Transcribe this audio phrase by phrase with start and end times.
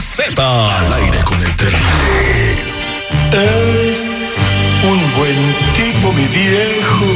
[0.00, 0.78] Z.
[0.78, 2.54] Al aire con el terrible.
[3.32, 4.36] Es
[4.84, 5.34] un buen
[5.76, 7.06] tipo, mi viejo.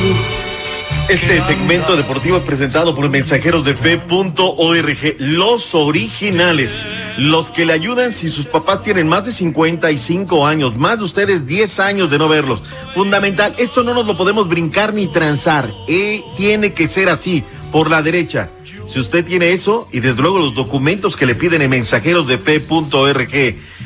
[1.08, 6.86] Este segmento deportivo es presentado por mensajeros de fe.org, los originales,
[7.18, 11.46] los que le ayudan si sus papás tienen más de 55 años, más de ustedes
[11.46, 12.62] 10 años de no verlos.
[12.94, 17.90] Fundamental, esto no nos lo podemos brincar ni transar, eh, tiene que ser así, por
[17.90, 18.50] la derecha.
[18.90, 22.26] Si usted tiene eso y desde luego los documentos que le piden en mensajeros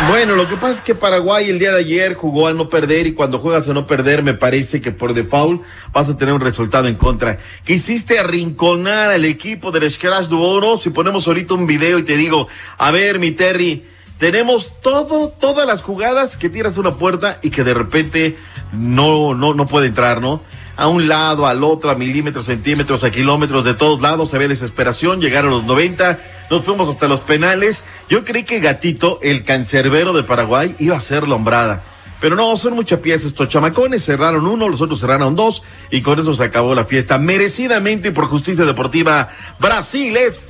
[0.08, 3.06] Bueno, lo que pasa es que Paraguay el día de ayer jugó a no perder
[3.06, 5.62] y cuando juegas a no perder me parece que por default
[5.92, 7.38] vas a tener un resultado en contra.
[7.64, 10.78] Quisiste arrinconar al equipo del Scratch de Oro.
[10.78, 13.84] Si ponemos ahorita un video y te digo, a ver, mi Terry,
[14.18, 18.38] tenemos todo, todas las jugadas que tiras una puerta y que de repente
[18.72, 20.42] no, no, no puede entrar, ¿no?
[20.76, 25.20] A un lado, al otro, a milímetros, centímetros, a kilómetros, de todos lados, había desesperación,
[25.20, 26.18] llegaron los 90,
[26.50, 27.84] nos fuimos hasta los penales.
[28.08, 31.84] Yo creí que Gatito, el cancerbero de Paraguay, iba a ser lombrada.
[32.20, 33.28] Pero no, son muchas piezas.
[33.28, 37.18] Estos chamacones cerraron uno, los otros cerraron dos, y con eso se acabó la fiesta.
[37.18, 40.40] Merecidamente y por justicia deportiva, Brasil es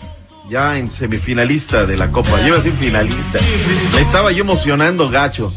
[0.49, 2.41] ya en semifinalista de la Copa.
[2.43, 3.39] Lleva sin finalista.
[4.01, 5.53] Estaba yo emocionando, gacho.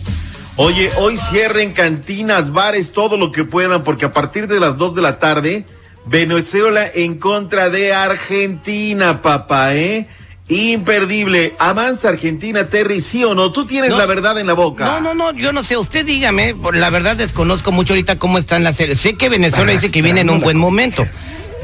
[0.55, 4.93] Oye, hoy cierren cantinas, bares, todo lo que puedan, porque a partir de las 2
[4.93, 5.65] de la tarde,
[6.05, 10.07] Venezuela en contra de Argentina, papá, ¿eh?
[10.49, 11.55] Imperdible.
[11.57, 13.51] Avanza Argentina, Terry, ¿sí o no?
[13.51, 13.97] Tú tienes No.
[13.97, 14.85] la verdad en la boca.
[14.85, 18.37] No, no, no, yo no sé, usted dígame, por la verdad desconozco mucho ahorita cómo
[18.37, 18.99] están las series.
[18.99, 21.07] Sé que Venezuela dice que viene en un buen momento.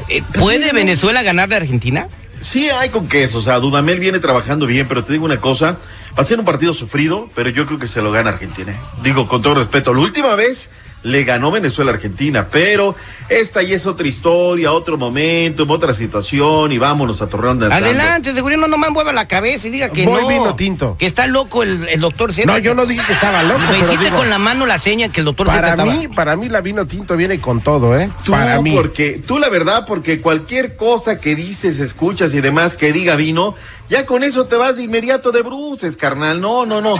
[0.08, 2.08] Eh, ¿Puede Venezuela ganar de Argentina?
[2.40, 3.38] Sí, hay con queso.
[3.38, 5.76] O sea, Dudamel viene trabajando bien, pero te digo una cosa.
[6.18, 8.72] Va a ser un partido sufrido, pero yo creo que se lo gana Argentina.
[8.72, 8.80] ¿eh?
[9.02, 10.70] Digo, con todo respeto, la última vez
[11.02, 12.94] le ganó Venezuela a Argentina, pero
[13.28, 17.66] esta ya es otra historia, otro momento, otra situación y vámonos a Torreón de.
[17.72, 20.28] Adelante, seguro no nomás mueva la cabeza y diga que Voy no.
[20.28, 20.96] vino tinto.
[20.98, 22.50] Que está loco el, el doctor Z.
[22.50, 24.78] No, yo no dije que estaba loco, Me pero hiciste digo, con la mano la
[24.78, 28.10] seña que el doctor para mí, para mí la vino tinto viene con todo, ¿eh?
[28.24, 28.72] Tú, para mí.
[28.74, 33.54] porque, tú la verdad, porque cualquier cosa que dices, escuchas y demás que diga vino,
[33.88, 36.40] ya con eso te vas de inmediato de bruces, carnal.
[36.40, 36.94] No, no, no.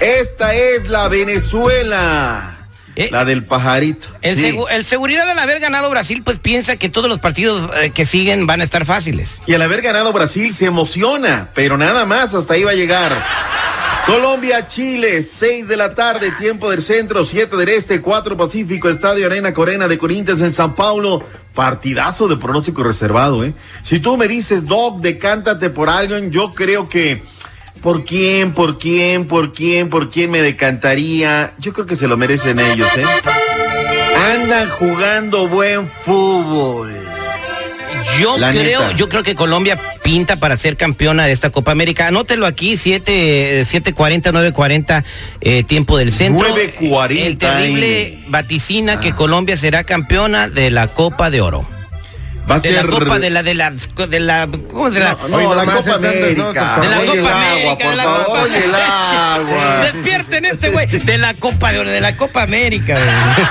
[0.00, 2.53] Esta es la Venezuela.
[2.96, 4.08] Eh, la del pajarito.
[4.22, 4.42] El, Sí.
[4.52, 8.04] segu- el seguridad al haber ganado Brasil, pues piensa que todos los partidos eh, que
[8.06, 9.40] siguen van a estar fáciles.
[9.46, 13.20] Y al haber ganado Brasil se emociona, pero nada más, hasta ahí va a llegar.
[14.06, 19.24] Colombia, Chile, 6 de la tarde, tiempo del centro, 7 del este, 4 Pacífico, Estadio
[19.26, 21.24] Arena Corena de Corinthians en San Paulo.
[21.54, 23.54] Partidazo de pronóstico reservado, ¿eh?
[23.82, 27.22] Si tú me dices, Doc, decántate por alguien, yo creo que.
[27.82, 31.52] ¿Por quién, por quién, por quién, por quién me decantaría?
[31.58, 33.04] Yo creo que se lo merecen ellos, ¿eh?
[34.34, 36.92] Andan jugando buen fútbol.
[38.20, 38.92] Yo La creo, neta.
[38.96, 42.06] yo creo que Colombia pinta para ser campeona de esta Copa América.
[42.06, 45.04] Anótelo aquí, 7, 7.40, 9.40,
[45.40, 46.46] eh, tiempo del centro.
[46.54, 51.66] 9:40 El terrible vaticina que Colombia será campeona de la Copa de Oro.
[52.50, 52.84] Va a De ser.
[52.84, 55.18] la Copa de la, de la, de la, ¿cómo se llama?
[55.28, 56.78] No, la Copa de- América.
[56.80, 58.24] De la Oye Copa América, por de la favor.
[58.26, 59.80] Copa Oye el agua.
[59.92, 63.46] Despierten este güey, de la Copa de de la Copa América, güey.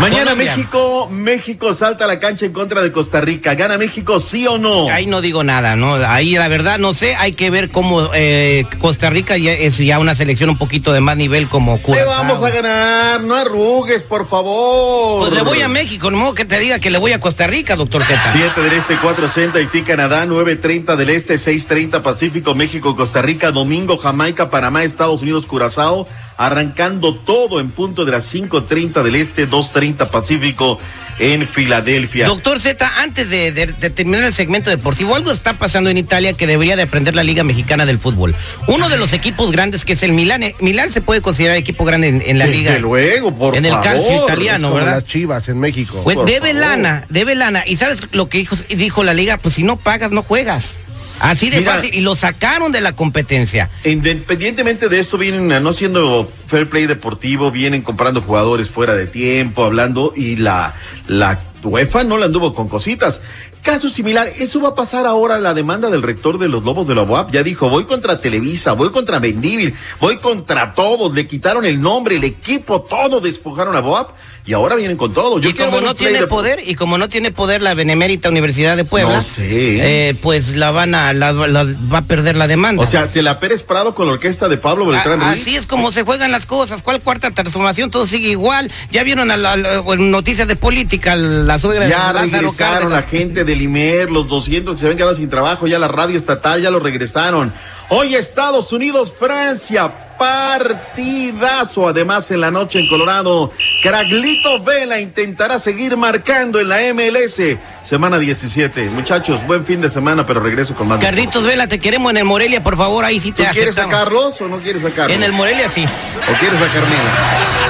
[0.00, 0.56] Mañana Colombia.
[0.56, 3.54] México, México salta a la cancha en contra de Costa Rica.
[3.54, 4.88] ¿Gana México sí o no?
[4.90, 5.94] Ahí no digo nada, ¿no?
[5.94, 9.98] Ahí la verdad no sé, hay que ver cómo eh, Costa Rica ya es ya
[9.98, 12.08] una selección un poquito de más nivel como Te Curazao.
[12.08, 15.20] vamos a ganar, no arrugues, por favor.
[15.28, 17.76] Pues le voy a México, no que te diga que le voy a Costa Rica,
[17.76, 18.18] doctor Z.
[18.32, 23.50] 7 del Este, 4 Centro, Haití, Canadá, 9.30 del Este, 6.30 Pacífico, México, Costa Rica,
[23.50, 26.06] domingo, Jamaica, Panamá, Estados Unidos, Curazao,
[26.44, 30.78] arrancando todo en punto de las 5.30 del Este, 2.30 Pacífico
[31.18, 32.26] en Filadelfia.
[32.26, 36.32] Doctor Z, antes de, de- de terminar el segmento deportivo, algo está pasando en Italia
[36.32, 38.34] que debería de aprender la Liga Mexicana del Fútbol.
[38.68, 40.42] Uno de los equipos grandes que es el Milán.
[40.42, 42.78] eh, Milán se puede considerar equipo grande en, en la Desde liga.
[42.78, 44.94] luego, por En el calcio Es italiano, como ¿verdad?
[44.94, 46.00] las chivas en México.
[46.04, 46.54] Pues debe favor.
[46.68, 47.64] lana, debe lana.
[47.66, 49.36] ¿Y sabes lo que dijo, dijo la liga?
[49.36, 50.78] Pues si no pagas, no juegas.
[51.20, 51.74] Así de Mira.
[51.74, 51.94] fácil.
[51.94, 53.70] Y lo sacaron de la competencia.
[53.84, 59.06] Independientemente de esto, vienen a no siendo fair play deportivo, vienen comprando jugadores fuera de
[59.06, 60.74] tiempo, hablando, y la,
[61.06, 63.22] la UEFA no la anduvo con cositas.
[63.62, 66.94] Caso similar, eso va a pasar ahora la demanda del rector de los Lobos de
[66.94, 67.30] la UAP.
[67.32, 72.16] Ya dijo, voy contra Televisa, voy contra Vendívil, voy contra todos, le quitaron el nombre,
[72.16, 74.10] el equipo, todo despojaron a BOAP
[74.46, 75.38] y ahora vienen con todo.
[75.38, 78.76] Yo y como no tiene de- poder, y como no tiene poder la Benemérita Universidad
[78.76, 80.08] de Puebla, No sé.
[80.08, 82.82] eh, pues la van a, la- la- va a perder la demanda.
[82.82, 85.42] O sea, se la Pérez Prado con la orquesta de Pablo Beltrán A- Ruiz.
[85.42, 86.80] Así es como se juegan las cosas.
[86.82, 87.90] ¿Cuál cuarta transformación?
[87.90, 88.72] Todo sigue igual.
[88.90, 93.02] Ya vieron a la, la- noticias de política la suegra Ya de Lázaro regresaron la
[93.02, 93.10] Cárdenas.
[93.10, 96.62] gente del IMER, los 200 que se habían quedado sin trabajo, ya la radio estatal
[96.62, 97.52] ya lo regresaron.
[97.88, 101.88] Hoy Estados Unidos, Francia, partidazo.
[101.88, 103.50] Además, en la noche en Colorado,
[103.82, 107.58] Craglito Vela intentará seguir marcando en la MLS.
[107.82, 108.90] Semana 17.
[108.90, 111.00] Muchachos, buen fin de semana, pero regreso con más.
[111.00, 113.98] Carlitos Vela, te queremos en el Morelia, por favor, ahí sí ¿Tú te quieres aceptamos.
[113.98, 115.16] sacarlos o no quieres sacarlos?
[115.16, 115.84] En el Morelia sí.
[115.84, 116.94] ¿O quieres sacarme?
[116.94, 117.69] ¡Ah,